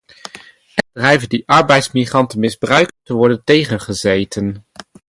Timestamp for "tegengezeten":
3.43-4.65